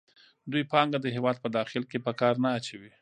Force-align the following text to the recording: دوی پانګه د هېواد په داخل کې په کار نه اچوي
دوی 0.51 0.63
پانګه 0.71 0.97
د 1.01 1.07
هېواد 1.15 1.37
په 1.43 1.49
داخل 1.57 1.83
کې 1.89 1.97
په 2.05 2.11
کار 2.19 2.35
نه 2.43 2.49
اچوي 2.57 2.91